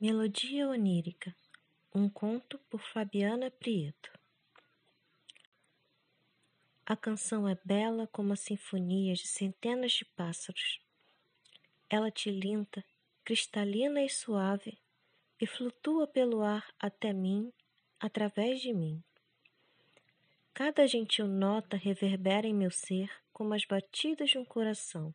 Melodia 0.00 0.68
onírica. 0.68 1.34
Um 1.92 2.08
conto 2.08 2.56
por 2.70 2.80
Fabiana 2.80 3.50
Prieto. 3.50 4.12
A 6.86 6.96
canção 6.96 7.48
é 7.48 7.58
bela 7.64 8.06
como 8.06 8.32
a 8.32 8.36
sinfonia 8.36 9.12
de 9.14 9.26
centenas 9.26 9.90
de 9.90 10.04
pássaros. 10.04 10.80
Ela 11.90 12.12
tilinta, 12.12 12.84
cristalina 13.24 14.00
e 14.00 14.08
suave, 14.08 14.78
e 15.40 15.48
flutua 15.48 16.06
pelo 16.06 16.42
ar 16.42 16.72
até 16.78 17.12
mim, 17.12 17.52
através 17.98 18.60
de 18.60 18.72
mim. 18.72 19.02
Cada 20.54 20.86
gentil 20.86 21.26
nota 21.26 21.76
reverbera 21.76 22.46
em 22.46 22.54
meu 22.54 22.70
ser 22.70 23.10
como 23.32 23.52
as 23.52 23.64
batidas 23.64 24.30
de 24.30 24.38
um 24.38 24.44
coração. 24.44 25.12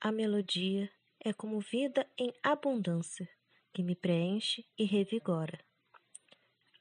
A 0.00 0.12
melodia 0.12 0.88
é 1.18 1.32
como 1.32 1.58
vida 1.58 2.08
em 2.16 2.32
abundância 2.44 3.28
que 3.72 3.82
me 3.82 3.94
preenche 3.94 4.66
e 4.76 4.84
revigora. 4.84 5.58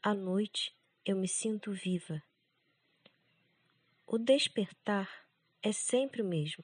À 0.02 0.14
noite 0.14 0.76
eu 1.06 1.16
me 1.16 1.28
sinto 1.28 1.72
viva. 1.72 2.22
O 4.08 4.18
despertar 4.18 5.10
é 5.62 5.72
sempre 5.72 6.22
o 6.22 6.26
mesmo. 6.26 6.64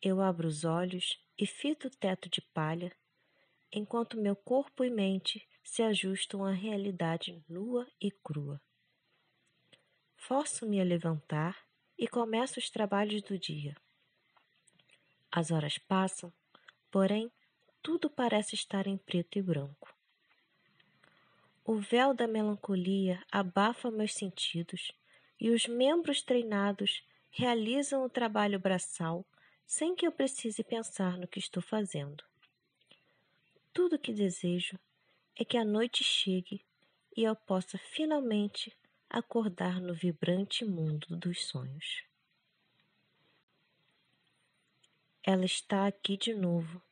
Eu 0.00 0.20
abro 0.20 0.48
os 0.48 0.64
olhos 0.64 1.20
e 1.36 1.46
fito 1.46 1.88
o 1.88 1.90
teto 1.90 2.28
de 2.28 2.40
palha, 2.40 2.92
enquanto 3.72 4.16
meu 4.16 4.34
corpo 4.34 4.84
e 4.84 4.90
mente 4.90 5.46
se 5.62 5.82
ajustam 5.82 6.44
à 6.44 6.50
realidade 6.50 7.42
nua 7.48 7.86
e 8.00 8.10
crua. 8.10 8.60
Forço-me 10.16 10.80
a 10.80 10.84
levantar 10.84 11.56
e 11.96 12.08
começo 12.08 12.58
os 12.58 12.70
trabalhos 12.70 13.22
do 13.22 13.38
dia. 13.38 13.76
As 15.30 15.50
horas 15.50 15.78
passam, 15.78 16.32
porém 16.90 17.30
tudo 17.82 18.10
parece 18.10 18.54
estar 18.54 18.86
em 18.86 18.96
preto 18.96 19.38
e 19.38 19.42
branco. 19.42 19.94
O 21.64 21.76
véu 21.76 22.14
da 22.14 22.26
melancolia 22.26 23.22
abafa 23.30 23.90
meus 23.90 24.14
sentidos 24.14 24.92
e 25.38 25.50
os 25.50 25.66
membros 25.66 26.22
treinados 26.22 27.02
realizam 27.30 28.04
o 28.04 28.08
trabalho 28.08 28.58
braçal 28.58 29.24
sem 29.66 29.94
que 29.94 30.06
eu 30.06 30.12
precise 30.12 30.64
pensar 30.64 31.18
no 31.18 31.28
que 31.28 31.38
estou 31.38 31.62
fazendo. 31.62 32.24
Tudo 33.72 33.96
o 33.96 33.98
que 33.98 34.12
desejo 34.12 34.78
é 35.36 35.44
que 35.44 35.56
a 35.56 35.64
noite 35.64 36.02
chegue 36.02 36.64
e 37.16 37.22
eu 37.22 37.36
possa 37.36 37.76
finalmente 37.76 38.76
acordar 39.10 39.80
no 39.80 39.94
vibrante 39.94 40.64
mundo 40.64 41.16
dos 41.16 41.46
sonhos. 41.46 42.02
Ela 45.22 45.44
está 45.44 45.86
aqui 45.86 46.16
de 46.16 46.34
novo, 46.34 46.82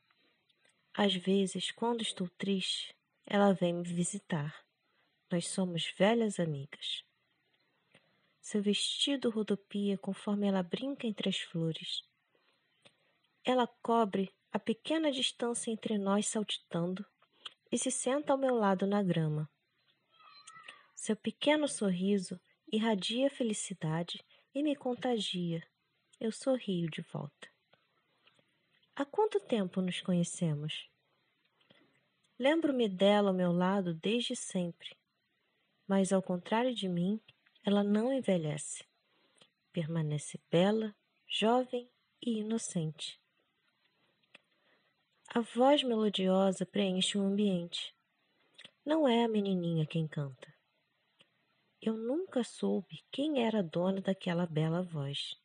às 0.99 1.13
vezes, 1.13 1.69
quando 1.69 2.01
estou 2.01 2.27
triste, 2.27 2.91
ela 3.23 3.53
vem 3.53 3.71
me 3.71 3.83
visitar. 3.83 4.65
Nós 5.31 5.47
somos 5.47 5.93
velhas 5.95 6.39
amigas. 6.39 7.03
Seu 8.41 8.63
vestido 8.63 9.29
rodopia 9.29 9.95
conforme 9.95 10.47
ela 10.47 10.63
brinca 10.63 11.05
entre 11.05 11.29
as 11.29 11.37
flores. 11.37 12.01
Ela 13.45 13.67
cobre 13.67 14.33
a 14.51 14.57
pequena 14.57 15.11
distância 15.11 15.69
entre 15.69 15.99
nós 15.99 16.25
saltitando 16.25 17.05
e 17.71 17.77
se 17.77 17.91
senta 17.91 18.33
ao 18.33 18.39
meu 18.39 18.55
lado 18.55 18.87
na 18.87 19.03
grama. 19.03 19.47
Seu 20.95 21.15
pequeno 21.15 21.67
sorriso 21.67 22.39
irradia 22.71 23.29
felicidade 23.29 24.25
e 24.51 24.63
me 24.63 24.75
contagia. 24.75 25.61
Eu 26.19 26.31
sorrio 26.31 26.89
de 26.89 27.03
volta. 27.03 27.56
Há 28.99 29.05
quanto 29.05 29.39
tempo 29.39 29.79
nos 29.79 30.01
conhecemos? 30.01 30.89
Lembro-me 32.39 32.89
dela 32.89 33.29
ao 33.29 33.33
meu 33.35 33.51
lado 33.51 33.93
desde 33.93 34.35
sempre, 34.35 34.97
mas 35.87 36.11
ao 36.11 36.19
contrário 36.19 36.73
de 36.73 36.89
mim, 36.89 37.21
ela 37.63 37.83
não 37.83 38.11
envelhece. 38.11 38.83
Permanece 39.71 40.41
bela, 40.49 40.95
jovem 41.27 41.87
e 42.19 42.39
inocente. 42.39 43.21
A 45.27 45.41
voz 45.41 45.83
melodiosa 45.83 46.65
preenche 46.65 47.19
o 47.19 47.21
ambiente. 47.21 47.93
Não 48.83 49.07
é 49.07 49.25
a 49.25 49.29
menininha 49.29 49.85
quem 49.85 50.07
canta. 50.07 50.51
Eu 51.79 51.95
nunca 51.95 52.43
soube 52.43 53.05
quem 53.11 53.45
era 53.45 53.59
a 53.59 53.61
dona 53.61 54.01
daquela 54.01 54.47
bela 54.47 54.81
voz. 54.81 55.39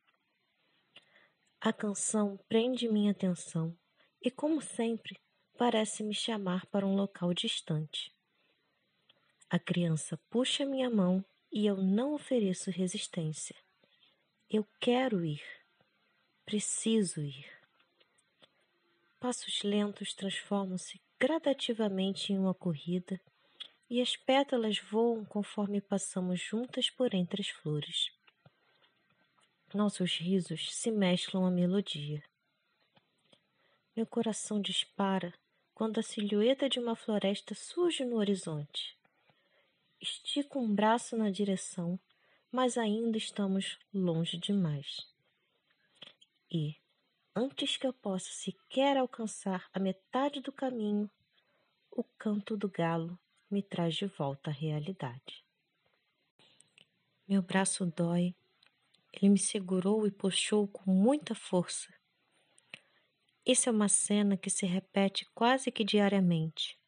A 1.64 1.72
canção 1.72 2.40
prende 2.48 2.88
minha 2.88 3.12
atenção 3.12 3.72
e, 4.20 4.32
como 4.32 4.60
sempre, 4.60 5.16
parece 5.56 6.02
me 6.02 6.12
chamar 6.12 6.66
para 6.66 6.84
um 6.84 6.96
local 6.96 7.32
distante. 7.32 8.12
A 9.48 9.60
criança 9.60 10.18
puxa 10.28 10.66
minha 10.66 10.90
mão 10.90 11.24
e 11.52 11.64
eu 11.64 11.76
não 11.76 12.14
ofereço 12.14 12.68
resistência. 12.68 13.54
Eu 14.50 14.66
quero 14.80 15.24
ir. 15.24 15.40
Preciso 16.44 17.20
ir. 17.20 17.46
Passos 19.20 19.62
lentos 19.62 20.14
transformam-se 20.14 21.00
gradativamente 21.16 22.32
em 22.32 22.38
uma 22.40 22.54
corrida 22.54 23.20
e 23.88 24.00
as 24.00 24.16
pétalas 24.16 24.80
voam 24.80 25.24
conforme 25.24 25.80
passamos 25.80 26.40
juntas 26.40 26.90
por 26.90 27.14
entre 27.14 27.40
as 27.40 27.50
flores. 27.50 28.10
Nossos 29.74 30.18
risos 30.18 30.74
se 30.74 30.90
mesclam 30.90 31.46
à 31.46 31.50
melodia. 31.50 32.22
Meu 33.96 34.06
coração 34.06 34.60
dispara 34.60 35.32
quando 35.74 35.98
a 35.98 36.02
silhueta 36.02 36.68
de 36.68 36.78
uma 36.78 36.94
floresta 36.94 37.54
surge 37.54 38.04
no 38.04 38.16
horizonte. 38.16 38.98
Estico 39.98 40.58
um 40.58 40.74
braço 40.74 41.16
na 41.16 41.30
direção, 41.30 41.98
mas 42.50 42.76
ainda 42.76 43.16
estamos 43.16 43.78
longe 43.94 44.36
demais. 44.36 45.06
E, 46.50 46.76
antes 47.34 47.78
que 47.78 47.86
eu 47.86 47.94
possa 47.94 48.30
sequer 48.30 48.98
alcançar 48.98 49.70
a 49.72 49.78
metade 49.78 50.40
do 50.40 50.52
caminho, 50.52 51.10
o 51.90 52.04
canto 52.18 52.58
do 52.58 52.68
galo 52.68 53.18
me 53.50 53.62
traz 53.62 53.94
de 53.94 54.04
volta 54.04 54.50
à 54.50 54.52
realidade. 54.52 55.42
Meu 57.26 57.40
braço 57.40 57.86
dói 57.86 58.34
ele 59.12 59.28
me 59.28 59.38
segurou 59.38 60.06
e 60.06 60.10
puxou 60.10 60.66
com 60.66 60.90
muita 60.90 61.34
força. 61.34 61.92
Isso 63.44 63.68
é 63.68 63.72
uma 63.72 63.88
cena 63.88 64.36
que 64.36 64.48
se 64.48 64.64
repete 64.66 65.26
quase 65.34 65.70
que 65.70 65.84
diariamente. 65.84 66.78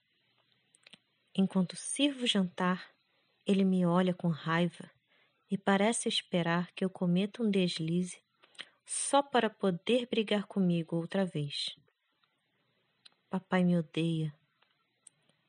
Enquanto 1.35 1.77
sirvo 1.77 2.27
jantar, 2.27 2.95
ele 3.45 3.65
me 3.65 3.85
olha 3.85 4.15
com 4.15 4.29
raiva 4.29 4.91
e 5.51 5.59
parece 5.59 6.09
esperar 6.09 6.73
que 6.73 6.85
eu 6.85 6.91
cometa 6.91 7.43
um 7.43 7.51
deslize 7.51 8.23
só 8.85 9.23
para 9.23 9.51
poder 9.51 10.07
brigar 10.07 10.47
comigo 10.47 10.97
outra 10.97 11.25
vez. 11.25 11.77
Papai 13.29 13.65
me 13.65 13.77
odeia. 13.77 14.33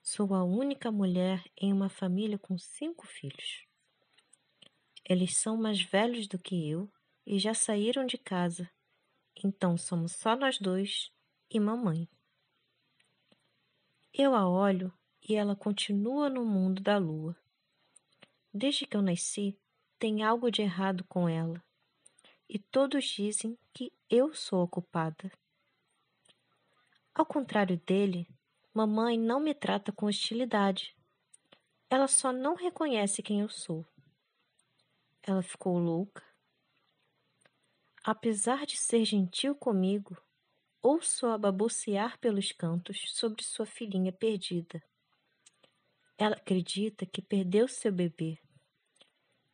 Sou 0.02 0.34
a 0.34 0.44
única 0.44 0.91
mulher 0.91 1.44
em 1.56 1.72
uma 1.72 1.90
família 1.90 2.40
com 2.40 2.58
cinco 2.58 3.06
filhos. 3.06 3.66
Eles 5.08 5.38
são 5.38 5.56
mais 5.56 5.82
velhos 5.82 6.28
do 6.28 6.40
que 6.40 6.68
eu 6.68 6.90
e 7.26 7.38
já 7.38 7.54
saíram 7.54 8.08
de 8.08 8.18
casa. 8.18 8.70
Então 9.44 9.78
somos 9.78 10.14
só 10.14 10.36
nós 10.36 10.58
dois 10.58 11.12
e 11.50 11.60
mamãe. 11.60 12.10
Eu 14.12 14.34
a 14.34 14.50
olho 14.50 14.92
e 15.28 15.36
ela 15.36 15.56
continua 15.56 16.28
no 16.30 16.44
mundo 16.44 16.82
da 16.82 16.98
lua. 16.98 17.36
Desde 18.52 18.88
que 18.88 18.98
eu 18.98 19.02
nasci, 19.02 19.56
tem 20.00 20.24
algo 20.24 20.50
de 20.50 20.62
errado 20.62 21.04
com 21.04 21.30
ela. 21.30 21.64
E 22.50 22.58
todos 22.58 23.06
dizem 23.06 23.58
que 23.74 23.92
eu 24.10 24.34
sou 24.34 24.64
a 24.64 24.68
culpada. 24.68 25.32
Ao 27.14 27.26
contrário 27.26 27.78
dele, 27.86 28.28
mamãe 28.74 29.20
não 29.20 29.40
me 29.40 29.53
trata 29.53 29.91
com 29.91 30.06
hostilidade. 30.06 30.96
Ela 31.90 32.08
só 32.08 32.32
não 32.32 32.56
reconhece 32.56 33.22
quem 33.22 33.41
eu 33.41 33.50
sou. 33.50 33.85
Ela 35.28 35.42
ficou 35.42 35.80
louca. 35.80 36.24
Apesar 38.04 38.68
de 38.68 38.78
ser 38.78 39.04
gentil 39.04 39.56
comigo, 39.56 40.16
ouço-a 40.84 41.36
babucear 41.36 42.20
pelos 42.20 42.52
cantos 42.52 43.12
sobre 43.12 43.44
sua 43.44 43.66
filhinha 43.66 44.14
perdida. 44.14 44.84
Ela 46.16 46.36
acredita 46.36 47.08
que 47.08 47.24
perdeu 47.24 47.68
seu 47.68 47.92
bebê. 47.92 48.38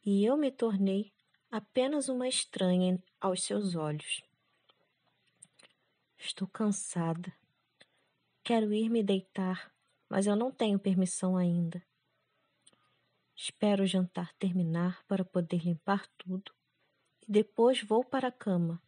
E 0.05 0.25
eu 0.25 0.35
me 0.35 0.51
tornei 0.51 1.13
apenas 1.49 2.09
uma 2.09 2.27
estranha 2.27 3.01
aos 3.21 3.41
seus 3.43 3.73
olhos. 3.73 4.21
Estou 6.17 6.49
cansada. 6.49 7.33
Quero 8.43 8.73
ir 8.73 8.89
me 8.89 9.01
deitar, 9.01 9.73
mas 10.09 10.27
eu 10.27 10.35
não 10.35 10.51
tenho 10.51 10.77
permissão 10.77 11.37
ainda. 11.37 11.81
Espero 13.51 13.83
o 13.83 13.85
jantar 13.85 14.33
terminar 14.35 15.03
para 15.07 15.25
poder 15.25 15.65
limpar 15.65 16.07
tudo 16.17 16.53
e 17.21 17.29
depois 17.29 17.83
vou 17.83 18.01
para 18.01 18.29
a 18.29 18.31
cama. 18.31 18.81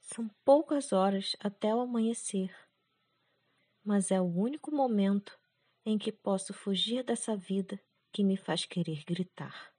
São 0.00 0.28
poucas 0.44 0.92
horas 0.92 1.34
até 1.40 1.74
o 1.74 1.80
amanhecer. 1.80 2.54
mas 3.84 4.10
é 4.12 4.20
o 4.20 4.24
único 4.24 4.70
momento 4.70 5.36
em 5.84 5.98
que 5.98 6.12
posso 6.12 6.54
fugir 6.54 7.02
dessa 7.02 7.36
vida 7.36 7.80
que 8.12 8.22
me 8.22 8.36
faz 8.36 8.64
querer 8.64 9.04
gritar. 9.04 9.72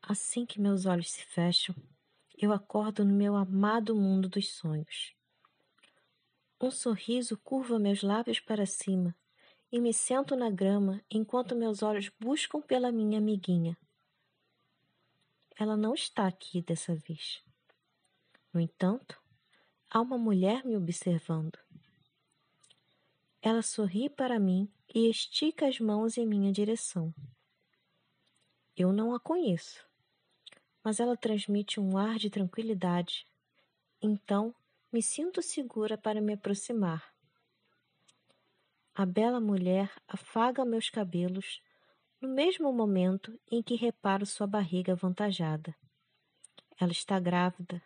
Assim 0.00 0.46
que 0.46 0.60
meus 0.60 0.86
olhos 0.86 1.10
se 1.10 1.24
fecham, 1.24 1.74
eu 2.36 2.52
acordo 2.52 3.04
no 3.04 3.14
meu 3.14 3.34
amado 3.34 3.94
mundo 3.96 4.28
dos 4.28 4.48
sonhos. 4.50 5.12
Um 6.60 6.70
sorriso 6.70 7.36
curva 7.38 7.78
meus 7.78 8.02
lábios 8.02 8.38
para 8.40 8.64
cima 8.64 9.14
e 9.74 9.80
me 9.80 9.92
sento 9.92 10.36
na 10.36 10.48
grama 10.48 11.02
enquanto 11.10 11.56
meus 11.56 11.82
olhos 11.82 12.08
buscam 12.20 12.60
pela 12.60 12.92
minha 12.92 13.18
amiguinha. 13.18 13.76
Ela 15.58 15.76
não 15.76 15.94
está 15.94 16.28
aqui 16.28 16.62
dessa 16.62 16.94
vez. 16.94 17.42
No 18.52 18.60
entanto, 18.60 19.20
há 19.90 20.00
uma 20.00 20.16
mulher 20.16 20.64
me 20.64 20.76
observando. 20.76 21.58
Ela 23.42 23.62
sorri 23.62 24.08
para 24.08 24.38
mim 24.38 24.70
e 24.94 25.10
estica 25.10 25.66
as 25.66 25.80
mãos 25.80 26.16
em 26.16 26.24
minha 26.24 26.52
direção. 26.52 27.12
Eu 28.76 28.92
não 28.92 29.12
a 29.12 29.18
conheço, 29.18 29.84
mas 30.84 31.00
ela 31.00 31.16
transmite 31.16 31.80
um 31.80 31.98
ar 31.98 32.16
de 32.16 32.30
tranquilidade. 32.30 33.26
Então, 34.00 34.54
me 34.92 35.02
sinto 35.02 35.42
segura 35.42 35.98
para 35.98 36.20
me 36.20 36.34
aproximar. 36.34 37.13
A 38.96 39.04
bela 39.04 39.40
mulher 39.40 39.92
afaga 40.06 40.64
meus 40.64 40.88
cabelos 40.88 41.60
no 42.20 42.28
mesmo 42.28 42.72
momento 42.72 43.36
em 43.50 43.60
que 43.60 43.74
reparo 43.74 44.24
sua 44.24 44.46
barriga 44.46 44.92
avantajada. 44.92 45.74
Ela 46.78 46.92
está 46.92 47.18
grávida. 47.18 47.82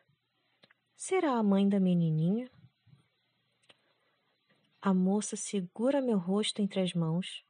Será 0.95 1.33
a 1.33 1.43
mãe 1.43 1.67
da 1.67 1.81
menininha? 1.81 2.51
A 4.83 4.93
moça 4.93 5.35
segura 5.35 6.03
meu 6.03 6.19
rosto 6.19 6.61
entre 6.61 6.81
as 6.81 6.93
mãos 6.93 7.43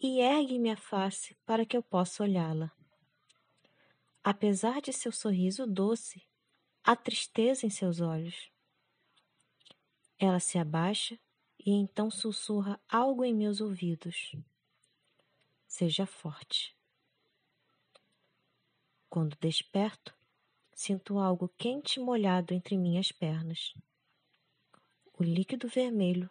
e 0.00 0.20
ergue 0.20 0.60
minha 0.60 0.76
face 0.76 1.36
para 1.44 1.66
que 1.66 1.76
eu 1.76 1.82
possa 1.82 2.22
olhá-la. 2.22 2.70
Apesar 4.22 4.80
de 4.80 4.92
seu 4.92 5.10
sorriso 5.10 5.66
doce, 5.66 6.22
há 6.84 6.94
tristeza 6.94 7.66
em 7.66 7.70
seus 7.70 8.00
olhos. 8.00 8.48
Ela 10.20 10.38
se 10.38 10.56
abaixa 10.56 11.18
e 11.64 11.70
então 11.70 12.10
sussurra 12.10 12.80
algo 12.88 13.24
em 13.24 13.34
meus 13.34 13.60
ouvidos. 13.60 14.34
Seja 15.66 16.04
forte. 16.06 16.76
Quando 19.08 19.36
desperto, 19.40 20.14
sinto 20.74 21.18
algo 21.18 21.48
quente 21.56 22.00
e 22.00 22.02
molhado 22.02 22.52
entre 22.52 22.76
minhas 22.76 23.12
pernas. 23.12 23.74
O 25.18 25.22
líquido 25.22 25.68
vermelho 25.68 26.28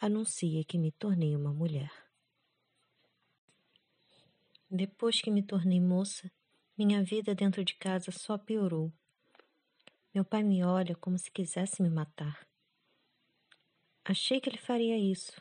anuncia 0.00 0.64
que 0.64 0.78
me 0.78 0.90
tornei 0.90 1.36
uma 1.36 1.52
mulher. 1.52 1.92
Depois 4.70 5.20
que 5.20 5.30
me 5.30 5.42
tornei 5.42 5.80
moça, 5.80 6.30
minha 6.76 7.04
vida 7.04 7.34
dentro 7.34 7.64
de 7.64 7.74
casa 7.74 8.10
só 8.10 8.36
piorou. 8.36 8.92
Meu 10.12 10.24
pai 10.24 10.42
me 10.42 10.64
olha 10.64 10.96
como 10.96 11.16
se 11.16 11.30
quisesse 11.30 11.80
me 11.80 11.90
matar. 11.90 12.44
Achei 14.06 14.38
que 14.38 14.50
ele 14.50 14.58
faria 14.58 14.98
isso, 14.98 15.40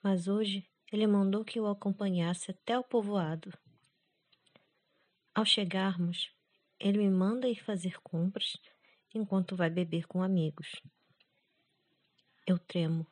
mas 0.00 0.28
hoje 0.28 0.64
ele 0.92 1.08
mandou 1.08 1.44
que 1.44 1.58
o 1.58 1.66
acompanhasse 1.66 2.52
até 2.52 2.78
o 2.78 2.84
povoado. 2.84 3.52
Ao 5.34 5.44
chegarmos, 5.44 6.30
ele 6.78 6.98
me 6.98 7.10
manda 7.10 7.48
ir 7.48 7.60
fazer 7.64 8.00
compras 8.02 8.52
enquanto 9.12 9.56
vai 9.56 9.68
beber 9.68 10.06
com 10.06 10.22
amigos. 10.22 10.80
Eu 12.46 12.60
tremo. 12.60 13.04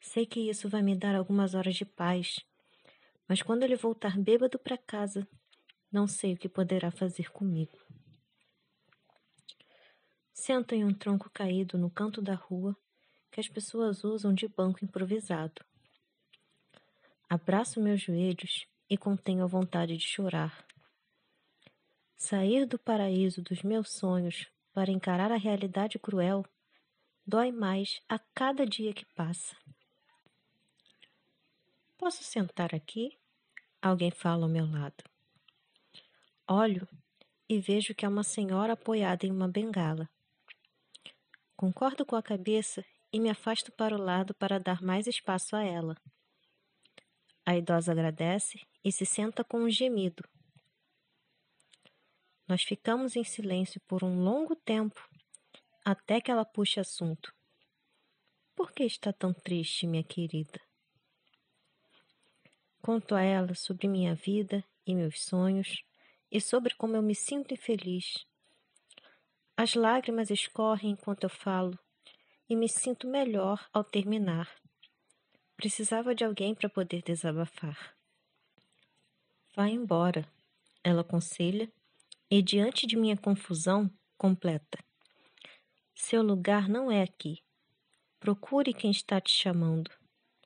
Sei 0.00 0.26
que 0.26 0.40
isso 0.40 0.68
vai 0.68 0.82
me 0.82 0.96
dar 0.96 1.14
algumas 1.14 1.54
horas 1.54 1.76
de 1.76 1.84
paz, 1.84 2.40
mas 3.28 3.40
quando 3.40 3.62
ele 3.62 3.76
voltar 3.76 4.18
bêbado 4.18 4.58
para 4.58 4.76
casa, 4.76 5.28
não 5.92 6.08
sei 6.08 6.34
o 6.34 6.36
que 6.36 6.48
poderá 6.48 6.90
fazer 6.90 7.30
comigo. 7.30 7.78
Sento 10.32 10.74
em 10.74 10.84
um 10.84 10.92
tronco 10.92 11.30
caído 11.30 11.78
no 11.78 11.88
canto 11.88 12.20
da 12.20 12.34
rua 12.34 12.76
que 13.36 13.40
as 13.40 13.48
pessoas 13.48 14.02
usam 14.02 14.32
de 14.32 14.48
banco 14.48 14.82
improvisado. 14.82 15.62
Abraço 17.28 17.82
meus 17.82 18.00
joelhos 18.00 18.66
e 18.88 18.96
contenho 18.96 19.44
a 19.44 19.46
vontade 19.46 19.94
de 19.94 20.06
chorar. 20.08 20.66
Sair 22.16 22.64
do 22.64 22.78
paraíso 22.78 23.42
dos 23.42 23.62
meus 23.62 23.92
sonhos 23.92 24.50
para 24.72 24.90
encarar 24.90 25.30
a 25.30 25.36
realidade 25.36 25.98
cruel 25.98 26.46
dói 27.26 27.52
mais 27.52 28.00
a 28.08 28.18
cada 28.18 28.64
dia 28.64 28.94
que 28.94 29.04
passa. 29.14 29.54
Posso 31.98 32.24
sentar 32.24 32.74
aqui? 32.74 33.18
Alguém 33.82 34.10
fala 34.10 34.46
ao 34.46 34.50
meu 34.50 34.64
lado. 34.64 35.04
Olho 36.48 36.88
e 37.46 37.60
vejo 37.60 37.94
que 37.94 38.06
há 38.06 38.08
uma 38.08 38.24
senhora 38.24 38.72
apoiada 38.72 39.26
em 39.26 39.30
uma 39.30 39.46
bengala. 39.46 40.08
Concordo 41.54 42.06
com 42.06 42.16
a 42.16 42.22
cabeça 42.22 42.82
e 43.16 43.18
me 43.18 43.30
afasto 43.30 43.72
para 43.72 43.96
o 43.96 43.98
lado 43.98 44.34
para 44.34 44.60
dar 44.60 44.82
mais 44.82 45.06
espaço 45.06 45.56
a 45.56 45.64
ela. 45.64 45.96
A 47.46 47.56
idosa 47.56 47.92
agradece 47.92 48.60
e 48.84 48.92
se 48.92 49.06
senta 49.06 49.42
com 49.42 49.60
um 49.60 49.70
gemido. 49.70 50.22
Nós 52.46 52.62
ficamos 52.62 53.16
em 53.16 53.24
silêncio 53.24 53.80
por 53.88 54.04
um 54.04 54.22
longo 54.22 54.54
tempo, 54.54 55.02
até 55.82 56.20
que 56.20 56.30
ela 56.30 56.44
puxe 56.44 56.78
assunto. 56.78 57.34
Por 58.54 58.70
que 58.72 58.84
está 58.84 59.14
tão 59.14 59.32
triste, 59.32 59.86
minha 59.86 60.04
querida? 60.04 60.60
Conto 62.82 63.14
a 63.14 63.22
ela 63.22 63.54
sobre 63.54 63.88
minha 63.88 64.14
vida 64.14 64.62
e 64.86 64.94
meus 64.94 65.22
sonhos 65.24 65.82
e 66.30 66.38
sobre 66.38 66.74
como 66.74 66.94
eu 66.94 67.02
me 67.02 67.14
sinto 67.14 67.54
infeliz. 67.54 68.26
As 69.56 69.74
lágrimas 69.74 70.28
escorrem 70.28 70.90
enquanto 70.90 71.24
eu 71.24 71.30
falo, 71.30 71.78
e 72.48 72.54
me 72.56 72.68
sinto 72.68 73.06
melhor 73.06 73.68
ao 73.72 73.82
terminar. 73.82 74.50
Precisava 75.56 76.14
de 76.14 76.24
alguém 76.24 76.54
para 76.54 76.68
poder 76.68 77.02
desabafar. 77.02 77.96
Vá 79.54 79.68
embora, 79.68 80.26
ela 80.84 81.00
aconselha, 81.00 81.72
e 82.30 82.42
diante 82.42 82.86
de 82.86 82.96
minha 82.96 83.16
confusão, 83.16 83.90
completa. 84.18 84.78
Seu 85.94 86.22
lugar 86.22 86.68
não 86.68 86.90
é 86.90 87.02
aqui. 87.02 87.42
Procure 88.20 88.74
quem 88.74 88.90
está 88.90 89.20
te 89.20 89.32
chamando. 89.32 89.90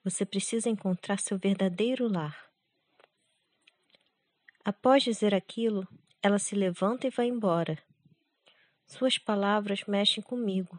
Você 0.05 0.25
precisa 0.25 0.69
encontrar 0.69 1.19
seu 1.19 1.39
verdadeiro 1.39 2.09
lar. 2.09 2.51
Após 4.65 5.03
dizer 5.03 5.35
aquilo, 5.35 5.89
ela 6.23 6.39
se 6.39 6.55
levanta 6.55 7.07
e 7.07 7.11
vai 7.11 7.27
embora. 7.27 7.83
Suas 8.87 9.19
palavras 9.19 9.85
mexem 9.87 10.23
comigo, 10.23 10.79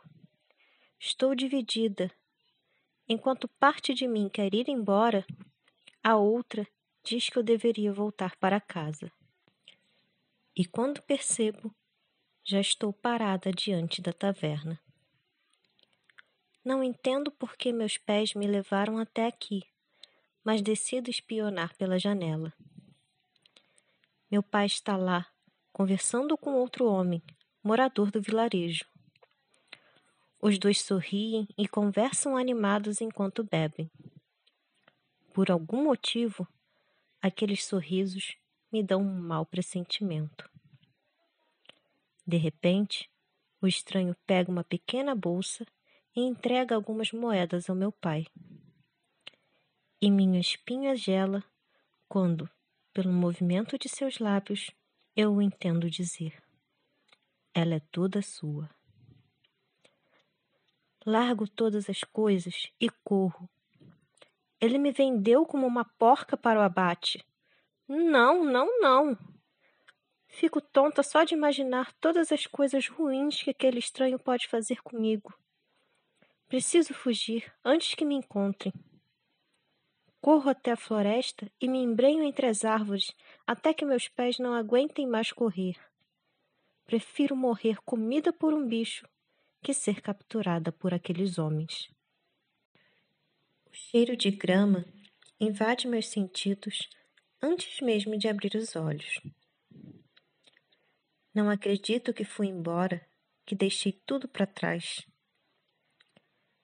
Estou 1.04 1.34
dividida. 1.34 2.12
Enquanto 3.10 3.48
parte 3.48 3.92
de 3.92 4.08
mim 4.08 4.30
quer 4.30 4.54
ir 4.54 4.70
embora, 4.70 5.26
a 6.04 6.16
outra 6.16 6.68
diz 7.04 7.28
que 7.28 7.40
eu 7.40 7.44
deveria 7.44 7.92
voltar 7.92 8.36
para 8.36 8.62
casa. 8.62 9.12
E 10.56 10.64
quando 10.64 11.02
percebo, 11.02 11.74
já 12.44 12.60
estou 12.60 12.94
parada 12.94 13.52
diante 13.52 14.00
da 14.00 14.14
taverna. 14.14 14.80
Não 16.64 16.84
entendo 16.84 17.32
por 17.32 17.58
que 17.58 17.74
meus 17.74 17.98
pés 17.98 18.36
me 18.36 18.46
levaram 18.46 19.00
até 19.00 19.26
aqui, 19.26 19.64
mas 20.44 20.62
decido 20.62 21.10
espionar 21.10 21.76
pela 21.78 21.98
janela. 21.98 22.54
Meu 24.30 24.44
pai 24.44 24.68
está 24.68 24.96
lá, 24.96 25.26
conversando 25.74 26.38
com 26.38 26.54
outro 26.54 26.86
homem, 26.86 27.24
morador 27.64 28.12
do 28.12 28.22
vilarejo. 28.22 28.91
Os 30.42 30.58
dois 30.58 30.82
sorriem 30.82 31.48
e 31.56 31.68
conversam 31.68 32.36
animados 32.36 33.00
enquanto 33.00 33.44
bebem. 33.44 33.92
Por 35.32 35.52
algum 35.52 35.84
motivo, 35.84 36.48
aqueles 37.22 37.64
sorrisos 37.64 38.36
me 38.72 38.82
dão 38.82 39.02
um 39.02 39.22
mau 39.22 39.46
pressentimento. 39.46 40.50
De 42.26 42.38
repente, 42.38 43.08
o 43.62 43.68
estranho 43.68 44.16
pega 44.26 44.50
uma 44.50 44.64
pequena 44.64 45.14
bolsa 45.14 45.64
e 46.16 46.22
entrega 46.22 46.74
algumas 46.74 47.12
moedas 47.12 47.70
ao 47.70 47.76
meu 47.76 47.92
pai. 47.92 48.26
E 50.02 50.10
minha 50.10 50.40
espinha 50.40 50.96
gela 50.96 51.44
quando, 52.10 52.50
pelo 52.92 53.14
movimento 53.14 53.78
de 53.78 53.88
seus 53.88 54.18
lábios, 54.18 54.72
eu 55.16 55.36
o 55.36 55.42
entendo 55.42 55.88
dizer: 55.88 56.42
Ela 57.54 57.76
é 57.76 57.80
toda 57.92 58.24
sua. 58.24 58.68
Largo 61.06 61.48
todas 61.48 61.90
as 61.90 62.04
coisas 62.04 62.72
e 62.80 62.88
corro. 63.04 63.50
Ele 64.60 64.78
me 64.78 64.92
vendeu 64.92 65.48
como 65.48 65.66
uma 65.66 65.84
porca 65.84 66.38
para 66.38 66.60
o 66.60 66.64
abate. 66.64 67.26
Não, 67.88 68.44
não, 68.44 68.80
não. 68.80 69.18
Fico 70.28 70.62
tonta 70.62 71.02
só 71.02 71.24
de 71.24 71.34
imaginar 71.34 71.92
todas 71.94 72.32
as 72.32 72.46
coisas 72.46 72.88
ruins 72.88 73.42
que 73.42 73.50
aquele 73.50 73.80
estranho 73.80 74.20
pode 74.20 74.48
fazer 74.48 74.84
comigo. 74.84 75.34
Preciso 76.48 76.94
fugir 76.94 77.52
antes 77.66 77.96
que 77.96 78.06
me 78.06 78.14
encontrem. 78.14 78.72
Corro 80.22 80.52
até 80.52 80.72
a 80.72 80.78
floresta 80.78 81.52
e 81.60 81.68
me 81.68 81.80
embrenho 81.80 82.24
entre 82.24 82.46
as 82.46 82.64
árvores 82.64 83.12
até 83.48 83.74
que 83.74 83.86
meus 83.86 84.08
pés 84.08 84.38
não 84.38 84.54
aguentem 84.54 85.08
mais 85.08 85.32
correr. 85.32 85.76
Prefiro 86.86 87.36
morrer 87.36 87.82
comida 87.84 88.32
por 88.32 88.54
um 88.54 88.68
bicho 88.68 89.08
que 89.62 89.74
ser 89.74 90.02
capturada 90.02 90.72
por 90.72 90.94
aqueles 90.94 91.38
homens. 91.38 91.90
O 93.66 93.74
cheiro 93.74 94.18
de 94.18 94.32
grama 94.32 94.86
invade 95.40 95.88
meus 95.88 96.08
sentidos 96.08 96.90
antes 97.42 97.80
mesmo 97.82 98.18
de 98.18 98.28
abrir 98.28 98.56
os 98.56 98.76
olhos. 98.76 99.20
Não 101.34 101.50
acredito 101.50 102.14
que 102.14 102.26
fui 102.26 102.48
embora, 102.48 103.08
que 103.46 103.56
deixei 103.56 103.94
tudo 104.06 104.28
para 104.28 104.46
trás. 104.46 105.06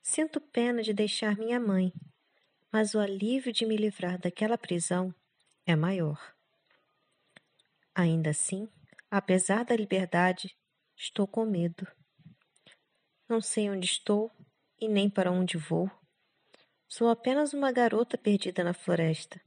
Sinto 0.01 0.41
pena 0.41 0.81
de 0.83 0.93
deixar 0.93 1.37
minha 1.37 1.59
mãe, 1.59 1.93
mas 2.71 2.93
o 2.93 2.99
alívio 2.99 3.53
de 3.53 3.65
me 3.65 3.77
livrar 3.77 4.19
daquela 4.19 4.57
prisão 4.57 5.13
é 5.65 5.75
maior. 5.75 6.35
Ainda 7.95 8.29
assim, 8.29 8.67
apesar 9.09 9.63
da 9.65 9.75
liberdade, 9.75 10.55
estou 10.95 11.25
com 11.25 11.45
medo. 11.45 11.87
Não 13.27 13.41
sei 13.41 13.69
onde 13.69 13.85
estou 13.85 14.31
e 14.79 14.87
nem 14.87 15.09
para 15.09 15.31
onde 15.31 15.57
vou. 15.57 15.89
Sou 16.87 17.09
apenas 17.09 17.53
uma 17.53 17.71
garota 17.71 18.17
perdida 18.17 18.63
na 18.63 18.73
floresta. 18.73 19.41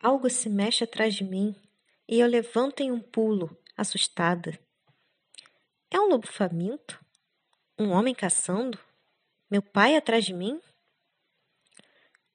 Algo 0.00 0.28
se 0.28 0.48
mexe 0.48 0.84
atrás 0.84 1.14
de 1.14 1.24
mim 1.24 1.54
e 2.08 2.20
eu 2.20 2.26
levanto 2.26 2.80
em 2.80 2.90
um 2.90 3.00
pulo, 3.00 3.56
assustada. 3.76 4.58
É 5.90 6.00
um 6.00 6.08
lobo 6.08 6.26
faminto? 6.26 7.04
Um 7.78 7.90
homem 7.90 8.14
caçando? 8.14 8.78
Meu 9.50 9.62
pai 9.62 9.96
atrás 9.96 10.24
de 10.24 10.32
mim? 10.32 10.60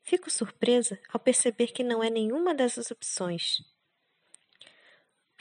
Fico 0.02 0.30
surpresa 0.30 1.00
ao 1.10 1.20
perceber 1.20 1.68
que 1.68 1.84
não 1.84 2.04
é 2.04 2.10
nenhuma 2.10 2.54
dessas 2.54 2.90
opções. 2.90 3.62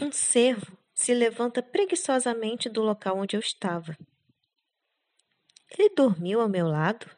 Um 0.01 0.13
cervo 0.13 0.78
se 0.99 1.15
levanta 1.15 1.63
preguiçosamente 1.63 2.69
do 2.69 2.83
local 2.83 3.19
onde 3.19 3.37
eu 3.37 3.41
estava. 3.41 3.97
Ele 5.71 5.91
dormiu 5.91 6.41
ao 6.41 6.49
meu 6.49 6.67
lado? 6.67 7.09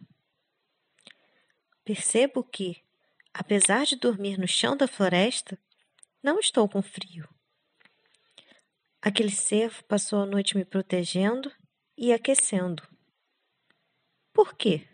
Percebo 1.82 2.44
que, 2.44 2.84
apesar 3.32 3.86
de 3.86 3.96
dormir 3.96 4.38
no 4.38 4.46
chão 4.46 4.76
da 4.76 4.86
floresta, 4.86 5.58
não 6.22 6.38
estou 6.38 6.68
com 6.68 6.82
frio. 6.82 7.26
Aquele 9.00 9.30
cervo 9.30 9.82
passou 9.84 10.22
a 10.22 10.26
noite 10.26 10.58
me 10.58 10.64
protegendo 10.64 11.50
e 11.96 12.12
aquecendo. 12.12 12.86
Por 14.30 14.54
quê? 14.54 14.86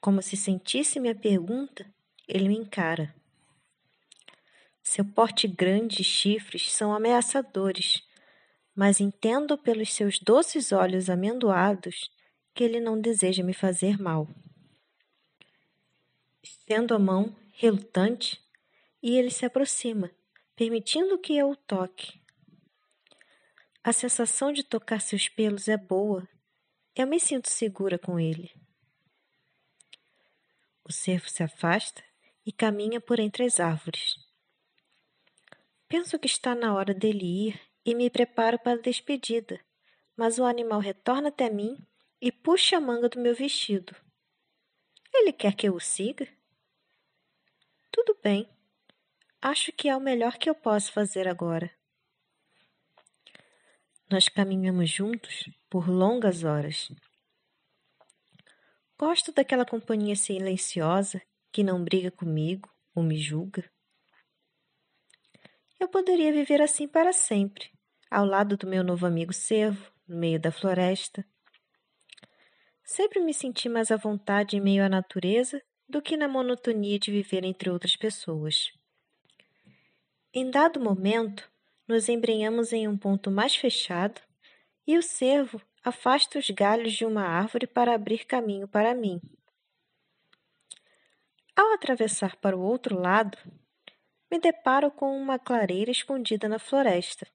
Como 0.00 0.22
se 0.22 0.34
sentisse 0.34 0.98
minha 0.98 1.14
pergunta, 1.14 1.84
ele 2.26 2.48
me 2.48 2.56
encara. 2.56 3.14
Seu 4.90 5.04
porte 5.04 5.46
grande 5.46 6.00
e 6.00 6.04
chifres 6.04 6.72
são 6.72 6.94
ameaçadores, 6.94 8.02
mas 8.74 9.02
entendo 9.02 9.58
pelos 9.58 9.92
seus 9.92 10.18
doces 10.18 10.72
olhos 10.72 11.10
amendoados 11.10 12.10
que 12.54 12.64
ele 12.64 12.80
não 12.80 12.98
deseja 12.98 13.42
me 13.42 13.52
fazer 13.52 14.00
mal. 14.00 14.26
Estendo 16.42 16.94
a 16.94 16.98
mão, 16.98 17.36
relutante, 17.52 18.42
e 19.02 19.14
ele 19.18 19.28
se 19.30 19.44
aproxima, 19.44 20.10
permitindo 20.56 21.18
que 21.18 21.36
eu 21.36 21.50
o 21.50 21.56
toque. 21.56 22.18
A 23.84 23.92
sensação 23.92 24.54
de 24.54 24.64
tocar 24.64 25.02
seus 25.02 25.28
pelos 25.28 25.68
é 25.68 25.76
boa. 25.76 26.26
Eu 26.96 27.06
me 27.06 27.20
sinto 27.20 27.50
segura 27.50 27.98
com 27.98 28.18
ele. 28.18 28.50
O 30.82 30.90
cervo 30.90 31.28
se 31.28 31.42
afasta 31.42 32.02
e 32.44 32.50
caminha 32.50 33.02
por 33.02 33.20
entre 33.20 33.44
as 33.44 33.60
árvores. 33.60 34.27
Penso 35.88 36.18
que 36.18 36.26
está 36.26 36.54
na 36.54 36.74
hora 36.74 36.92
dele 36.92 37.48
ir 37.48 37.60
e 37.84 37.94
me 37.94 38.10
preparo 38.10 38.58
para 38.58 38.78
a 38.78 38.82
despedida, 38.82 39.58
mas 40.14 40.38
o 40.38 40.44
animal 40.44 40.80
retorna 40.80 41.28
até 41.28 41.48
mim 41.48 41.78
e 42.20 42.30
puxa 42.30 42.76
a 42.76 42.80
manga 42.80 43.08
do 43.08 43.18
meu 43.18 43.34
vestido. 43.34 43.96
Ele 45.14 45.32
quer 45.32 45.54
que 45.54 45.66
eu 45.66 45.74
o 45.74 45.80
siga? 45.80 46.28
Tudo 47.90 48.16
bem. 48.22 48.48
Acho 49.40 49.72
que 49.72 49.88
é 49.88 49.96
o 49.96 50.00
melhor 50.00 50.36
que 50.36 50.50
eu 50.50 50.54
posso 50.54 50.92
fazer 50.92 51.26
agora. 51.26 51.70
Nós 54.10 54.28
caminhamos 54.28 54.90
juntos 54.90 55.48
por 55.70 55.88
longas 55.88 56.44
horas. 56.44 56.90
Gosto 58.98 59.32
daquela 59.32 59.64
companhia 59.64 60.16
silenciosa 60.16 61.22
que 61.52 61.62
não 61.62 61.82
briga 61.82 62.10
comigo 62.10 62.68
ou 62.94 63.02
me 63.02 63.16
julga. 63.16 63.70
Eu 65.80 65.88
poderia 65.88 66.32
viver 66.32 66.60
assim 66.60 66.88
para 66.88 67.12
sempre, 67.12 67.70
ao 68.10 68.24
lado 68.24 68.56
do 68.56 68.66
meu 68.66 68.82
novo 68.82 69.06
amigo 69.06 69.32
cervo, 69.32 69.92
no 70.08 70.16
meio 70.16 70.40
da 70.40 70.50
floresta. 70.50 71.24
Sempre 72.82 73.20
me 73.20 73.32
senti 73.32 73.68
mais 73.68 73.90
à 73.90 73.96
vontade 73.96 74.56
em 74.56 74.60
meio 74.60 74.84
à 74.84 74.88
natureza 74.88 75.62
do 75.88 76.02
que 76.02 76.16
na 76.16 76.26
monotonia 76.26 76.98
de 76.98 77.12
viver 77.12 77.44
entre 77.44 77.70
outras 77.70 77.94
pessoas. 77.94 78.72
Em 80.34 80.50
dado 80.50 80.80
momento, 80.80 81.48
nos 81.86 82.08
embrenhamos 82.08 82.72
em 82.72 82.88
um 82.88 82.98
ponto 82.98 83.30
mais 83.30 83.54
fechado 83.54 84.20
e 84.86 84.98
o 84.98 85.02
cervo 85.02 85.60
afasta 85.84 86.38
os 86.38 86.50
galhos 86.50 86.92
de 86.92 87.04
uma 87.04 87.22
árvore 87.22 87.66
para 87.66 87.94
abrir 87.94 88.26
caminho 88.26 88.66
para 88.66 88.94
mim. 88.94 89.20
Ao 91.54 91.72
atravessar 91.72 92.36
para 92.36 92.56
o 92.56 92.60
outro 92.60 92.98
lado, 92.98 93.38
me 94.30 94.38
deparo 94.38 94.90
com 94.90 95.16
uma 95.16 95.38
clareira 95.38 95.90
escondida 95.90 96.48
na 96.48 96.58
floresta. 96.58 97.26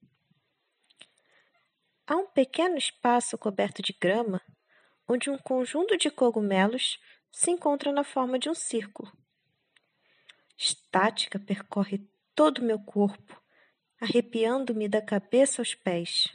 Há 2.06 2.16
um 2.16 2.26
pequeno 2.26 2.76
espaço 2.76 3.36
coberto 3.38 3.82
de 3.82 3.92
grama, 3.92 4.40
onde 5.08 5.30
um 5.30 5.38
conjunto 5.38 5.96
de 5.96 6.10
cogumelos 6.10 6.98
se 7.32 7.50
encontra 7.50 7.92
na 7.92 8.04
forma 8.04 8.38
de 8.38 8.48
um 8.48 8.54
círculo. 8.54 9.10
Estática 10.56 11.38
percorre 11.38 12.06
todo 12.34 12.58
o 12.58 12.64
meu 12.64 12.78
corpo, 12.78 13.42
arrepiando-me 14.00 14.88
da 14.88 15.02
cabeça 15.02 15.60
aos 15.60 15.74
pés. 15.74 16.28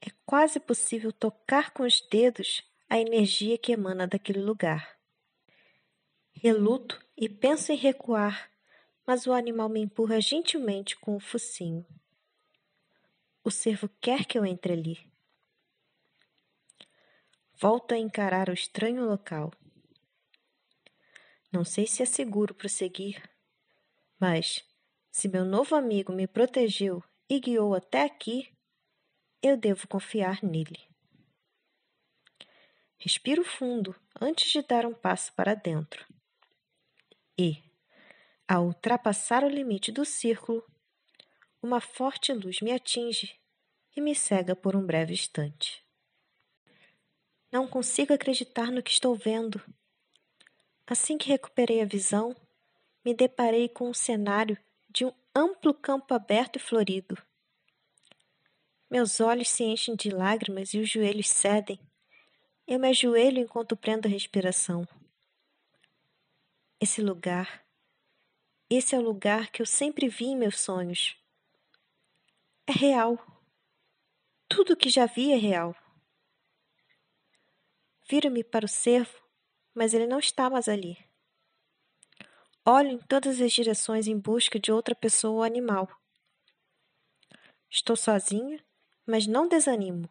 É 0.00 0.10
quase 0.26 0.60
possível 0.60 1.12
tocar 1.12 1.70
com 1.70 1.84
os 1.84 2.00
dedos 2.10 2.62
a 2.90 2.98
energia 2.98 3.56
que 3.56 3.72
emana 3.72 4.06
daquele 4.06 4.40
lugar. 4.40 4.98
Reluto 6.32 7.00
e 7.16 7.28
penso 7.28 7.72
em 7.72 7.76
recuar, 7.76 8.51
mas 9.06 9.26
o 9.26 9.32
animal 9.32 9.68
me 9.68 9.80
empurra 9.80 10.20
gentilmente 10.20 10.96
com 10.96 11.16
o 11.16 11.20
focinho. 11.20 11.86
O 13.44 13.50
cervo 13.50 13.88
quer 14.00 14.24
que 14.24 14.38
eu 14.38 14.46
entre 14.46 14.72
ali. 14.72 15.12
Volto 17.54 17.92
a 17.92 17.98
encarar 17.98 18.48
o 18.48 18.52
estranho 18.52 19.04
local. 19.04 19.52
Não 21.52 21.64
sei 21.64 21.86
se 21.86 22.02
é 22.02 22.06
seguro 22.06 22.54
prosseguir, 22.54 23.22
mas 24.18 24.64
se 25.10 25.28
meu 25.28 25.44
novo 25.44 25.74
amigo 25.74 26.12
me 26.12 26.26
protegeu 26.26 27.02
e 27.28 27.38
guiou 27.38 27.74
até 27.74 28.02
aqui, 28.02 28.48
eu 29.42 29.56
devo 29.56 29.86
confiar 29.86 30.42
nele. 30.42 30.80
Respiro 32.96 33.44
fundo 33.44 33.94
antes 34.20 34.50
de 34.50 34.62
dar 34.62 34.86
um 34.86 34.94
passo 34.94 35.32
para 35.34 35.54
dentro. 35.54 36.06
E, 37.36 37.62
ao 38.52 38.66
ultrapassar 38.66 39.42
o 39.44 39.48
limite 39.48 39.90
do 39.90 40.04
círculo, 40.04 40.62
uma 41.62 41.80
forte 41.80 42.34
luz 42.34 42.60
me 42.60 42.70
atinge 42.70 43.40
e 43.96 44.00
me 44.00 44.14
cega 44.14 44.54
por 44.54 44.76
um 44.76 44.84
breve 44.84 45.14
instante. 45.14 45.82
Não 47.50 47.66
consigo 47.66 48.12
acreditar 48.12 48.70
no 48.70 48.82
que 48.82 48.90
estou 48.90 49.14
vendo. 49.14 49.58
Assim 50.86 51.16
que 51.16 51.30
recuperei 51.30 51.80
a 51.80 51.86
visão, 51.86 52.36
me 53.02 53.14
deparei 53.14 53.70
com 53.70 53.88
um 53.88 53.94
cenário 53.94 54.58
de 54.90 55.06
um 55.06 55.12
amplo 55.34 55.72
campo 55.72 56.12
aberto 56.12 56.56
e 56.56 56.60
florido. 56.60 57.16
Meus 58.90 59.18
olhos 59.18 59.48
se 59.48 59.64
enchem 59.64 59.96
de 59.96 60.10
lágrimas 60.10 60.74
e 60.74 60.78
os 60.78 60.90
joelhos 60.90 61.30
cedem. 61.30 61.80
Eu 62.66 62.78
me 62.78 62.90
ajoelho 62.90 63.38
enquanto 63.38 63.78
prendo 63.78 64.06
a 64.06 64.10
respiração. 64.10 64.86
Esse 66.78 67.00
lugar 67.00 67.62
esse 68.74 68.94
é 68.94 68.98
o 68.98 69.02
lugar 69.02 69.50
que 69.50 69.60
eu 69.60 69.66
sempre 69.66 70.08
vi 70.08 70.26
em 70.26 70.36
meus 70.36 70.60
sonhos. 70.60 71.16
É 72.66 72.72
real. 72.72 73.18
Tudo 74.48 74.74
o 74.74 74.76
que 74.76 74.88
já 74.88 75.06
vi 75.06 75.32
é 75.32 75.36
real. 75.36 75.74
Viro-me 78.08 78.44
para 78.44 78.66
o 78.66 78.68
cervo, 78.68 79.20
mas 79.74 79.94
ele 79.94 80.06
não 80.06 80.18
está 80.18 80.48
mais 80.48 80.68
ali. 80.68 80.98
Olho 82.64 82.90
em 82.90 82.98
todas 82.98 83.40
as 83.40 83.52
direções 83.52 84.06
em 84.06 84.18
busca 84.18 84.58
de 84.58 84.70
outra 84.70 84.94
pessoa 84.94 85.38
ou 85.38 85.42
animal. 85.42 85.88
Estou 87.68 87.96
sozinha, 87.96 88.62
mas 89.04 89.26
não 89.26 89.48
desanimo. 89.48 90.08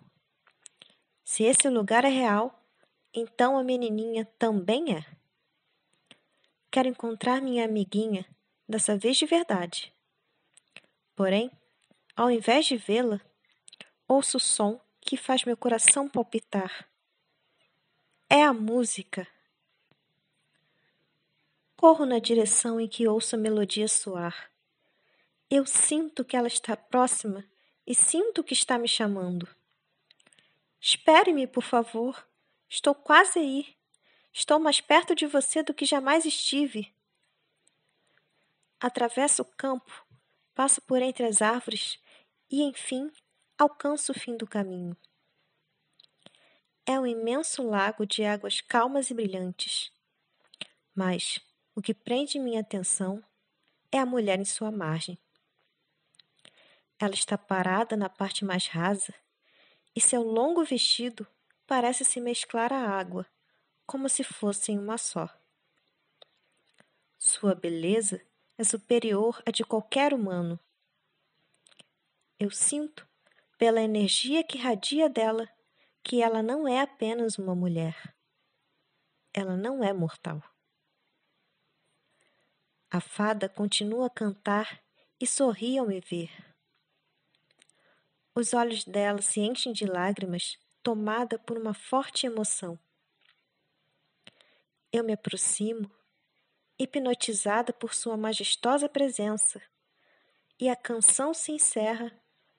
Se 1.24 1.44
esse 1.44 1.70
lugar 1.70 2.04
é 2.04 2.10
real, 2.10 2.62
então 3.14 3.58
a 3.58 3.64
menininha 3.64 4.26
também 4.38 4.98
é. 4.98 5.06
Quero 6.70 6.90
encontrar 6.90 7.42
minha 7.42 7.66
amiguinha, 7.66 8.26
dessa 8.72 8.98
vez 8.98 9.18
de 9.18 9.26
verdade. 9.26 9.94
Porém, 11.16 11.52
ao 12.16 12.32
invés 12.32 12.66
de 12.66 12.78
vê-la, 12.78 13.22
ouço 14.08 14.38
o 14.38 14.40
som 14.40 14.82
que 15.00 15.18
faz 15.18 15.44
meu 15.44 15.56
coração 15.58 16.10
palpitar. 16.10 16.88
É 18.30 18.44
a 18.44 18.54
música. 18.54 19.28
Corro 21.76 22.06
na 22.06 22.20
direção 22.20 22.80
em 22.80 22.88
que 22.88 23.08
ouço 23.08 23.36
a 23.36 23.40
melodia 23.40 23.88
soar. 23.88 24.52
Eu 25.50 25.66
sinto 25.66 26.24
que 26.24 26.38
ela 26.38 26.48
está 26.48 26.78
próxima 26.78 27.44
e 27.86 27.94
sinto 27.94 28.44
que 28.44 28.54
está 28.54 28.78
me 28.78 28.88
chamando. 28.88 29.48
Espere-me, 30.80 31.46
por 31.46 31.64
favor. 31.64 32.26
Estou 32.70 32.96
quase 32.96 33.40
aí. 33.40 33.76
Estou 34.32 34.60
mais 34.60 34.80
perto 34.80 35.14
de 35.14 35.26
você 35.26 35.62
do 35.62 35.74
que 35.74 35.86
jamais 35.86 36.26
estive. 36.26 36.94
Atravesso 38.82 39.44
o 39.44 39.46
campo, 39.46 39.92
passo 40.56 40.82
por 40.82 41.04
entre 41.04 41.24
as 41.24 41.40
árvores 41.40 42.00
e, 42.50 42.64
enfim, 42.64 43.12
alcanço 43.56 44.12
o 44.12 44.16
fim 44.16 44.36
do 44.36 44.48
caminho. 44.48 44.98
É 46.84 47.00
um 47.00 47.06
imenso 47.06 47.62
lago 47.62 48.08
de 48.08 48.24
águas 48.24 48.60
calmas 48.60 49.12
e 49.12 49.14
brilhantes. 49.14 49.92
Mas 50.96 51.40
o 51.76 51.82
que 51.82 51.94
prende 51.94 52.40
minha 52.40 52.62
atenção 52.62 53.24
é 53.92 54.00
a 54.00 54.06
mulher 54.06 54.40
em 54.40 54.46
sua 54.46 54.72
margem. 54.72 55.16
Ela 57.00 57.14
está 57.14 57.38
parada 57.38 57.96
na 57.96 58.10
parte 58.10 58.44
mais 58.44 58.66
rasa 58.66 59.14
e 59.96 60.02
seu 60.02 60.24
longo 60.24 60.64
vestido 60.64 61.28
parece 61.68 62.04
se 62.04 62.20
mesclar 62.20 62.74
à 62.74 62.80
água 62.80 63.28
como 63.86 64.10
se 64.10 64.24
fossem 64.24 64.80
uma 64.80 64.98
só. 64.98 65.30
Sua 67.20 67.54
beleza 67.54 68.20
é 68.62 68.64
superior 68.64 69.42
à 69.46 69.52
de 69.52 69.64
qualquer 69.64 70.14
humano. 70.14 70.60
Eu 72.40 72.52
sinto, 72.52 73.08
pela 73.58 73.82
energia 73.82 74.44
que 74.44 74.58
radia 74.58 75.10
dela, 75.10 75.50
que 76.04 76.22
ela 76.22 76.42
não 76.42 76.68
é 76.68 76.82
apenas 76.82 77.38
uma 77.38 77.56
mulher. 77.56 78.16
Ela 79.34 79.56
não 79.58 79.84
é 79.84 79.92
mortal. 79.94 80.42
A 82.90 83.00
fada 83.00 83.48
continua 83.48 84.08
a 84.08 84.10
cantar 84.10 84.82
e 85.20 85.26
sorri 85.26 85.78
ao 85.78 85.88
me 85.88 86.00
ver. 86.00 86.32
Os 88.36 88.54
olhos 88.54 88.84
dela 88.84 89.22
se 89.22 89.40
enchem 89.40 89.74
de 89.74 89.86
lágrimas, 89.86 90.58
tomada 90.84 91.38
por 91.40 91.58
uma 91.58 91.74
forte 91.74 92.26
emoção. 92.26 92.80
Eu 94.92 95.04
me 95.04 95.14
aproximo, 95.14 95.90
hipnotizada 96.82 97.72
por 97.72 97.94
sua 97.94 98.18
majestosa 98.18 98.90
presença, 98.90 99.62
e 100.60 100.70
a 100.70 100.76
canção 100.76 101.34
se 101.34 101.52
encerra 101.52 102.12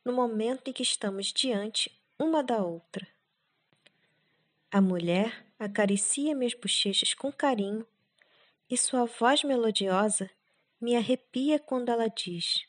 no 0.05 0.13
momento 0.13 0.69
em 0.69 0.73
que 0.73 0.83
estamos 0.83 1.33
diante 1.33 1.91
uma 2.19 2.43
da 2.43 2.59
outra. 2.59 3.07
A 4.71 4.81
mulher 4.81 5.47
acaricia 5.59 6.35
minhas 6.35 6.55
bochechas 6.55 7.15
com 7.15 7.33
carinho 7.33 7.87
e 8.69 8.77
sua 8.77 9.05
voz 9.05 9.45
melodiosa 9.45 10.31
me 10.81 10.97
arrepia 10.97 11.59
quando 11.59 11.91
ela 11.91 12.09
diz: 12.09 12.67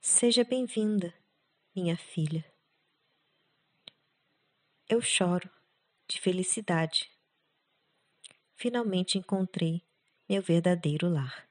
Seja 0.00 0.44
bem-vinda, 0.44 1.12
minha 1.74 1.96
filha. 1.96 2.44
Eu 4.88 5.00
choro 5.00 5.50
de 6.06 6.20
felicidade 6.20 7.10
finalmente 8.56 9.18
encontrei 9.18 9.85
meu 10.28 10.42
verdadeiro 10.42 11.08
lar. 11.08 11.48